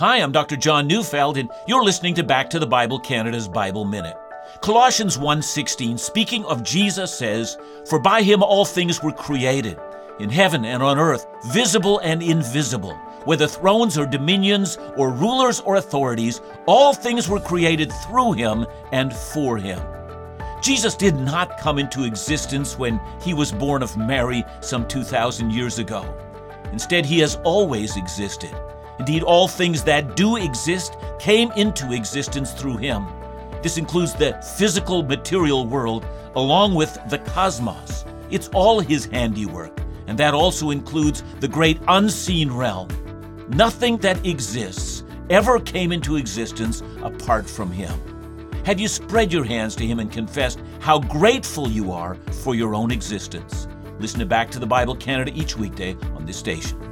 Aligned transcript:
Hi, 0.00 0.16
I'm 0.16 0.32
Dr. 0.32 0.56
John 0.56 0.86
Neufeld, 0.86 1.36
and 1.36 1.50
you're 1.66 1.84
listening 1.84 2.14
to 2.14 2.22
Back 2.22 2.48
to 2.48 2.58
the 2.58 2.66
Bible 2.66 2.98
Canada's 2.98 3.46
Bible 3.46 3.84
Minute. 3.84 4.16
Colossians 4.62 5.18
1:16, 5.18 5.98
speaking 5.98 6.42
of 6.46 6.62
Jesus, 6.62 7.12
says, 7.12 7.58
"For 7.86 7.98
by 7.98 8.22
him 8.22 8.42
all 8.42 8.64
things 8.64 9.02
were 9.02 9.12
created, 9.12 9.78
in 10.18 10.30
heaven 10.30 10.64
and 10.64 10.82
on 10.82 10.98
earth, 10.98 11.26
visible 11.48 11.98
and 11.98 12.22
invisible, 12.22 12.94
whether 13.26 13.46
thrones 13.46 13.98
or 13.98 14.06
dominions 14.06 14.78
or 14.96 15.10
rulers 15.10 15.60
or 15.66 15.76
authorities, 15.76 16.40
all 16.64 16.94
things 16.94 17.28
were 17.28 17.38
created 17.38 17.92
through 17.92 18.32
him 18.32 18.64
and 18.92 19.14
for 19.14 19.58
him." 19.58 19.78
Jesus 20.62 20.94
did 20.94 21.14
not 21.14 21.58
come 21.58 21.78
into 21.78 22.04
existence 22.04 22.78
when 22.78 22.98
he 23.20 23.34
was 23.34 23.52
born 23.52 23.82
of 23.82 23.98
Mary 23.98 24.46
some 24.60 24.86
2,000 24.86 25.52
years 25.52 25.78
ago. 25.78 26.06
Instead, 26.72 27.04
he 27.04 27.18
has 27.18 27.38
always 27.44 27.98
existed. 27.98 28.56
Indeed, 29.00 29.22
all 29.22 29.48
things 29.48 29.82
that 29.84 30.14
do 30.14 30.36
exist 30.36 30.94
came 31.18 31.50
into 31.52 31.94
existence 31.94 32.52
through 32.52 32.76
him. 32.76 33.06
This 33.62 33.78
includes 33.78 34.12
the 34.12 34.34
physical 34.58 35.02
material 35.02 35.66
world 35.66 36.04
along 36.34 36.74
with 36.74 36.98
the 37.08 37.16
cosmos. 37.16 38.04
It's 38.30 38.48
all 38.48 38.78
his 38.78 39.06
handiwork, 39.06 39.80
and 40.06 40.18
that 40.18 40.34
also 40.34 40.68
includes 40.68 41.24
the 41.40 41.48
great 41.48 41.80
unseen 41.88 42.52
realm. 42.52 42.88
Nothing 43.48 43.96
that 43.98 44.26
exists 44.26 45.02
ever 45.30 45.58
came 45.58 45.92
into 45.92 46.16
existence 46.16 46.82
apart 47.02 47.48
from 47.48 47.72
him. 47.72 47.98
Have 48.66 48.78
you 48.78 48.86
spread 48.86 49.32
your 49.32 49.44
hands 49.44 49.74
to 49.76 49.86
him 49.86 49.98
and 49.98 50.12
confessed 50.12 50.60
how 50.80 50.98
grateful 50.98 51.70
you 51.70 51.90
are 51.90 52.16
for 52.44 52.54
your 52.54 52.74
own 52.74 52.90
existence? 52.90 53.66
Listen 53.98 54.20
to 54.20 54.26
Back 54.26 54.50
to 54.50 54.58
the 54.58 54.66
Bible 54.66 54.94
Canada 54.94 55.32
each 55.34 55.56
weekday 55.56 55.96
on 56.16 56.26
this 56.26 56.36
station. 56.36 56.89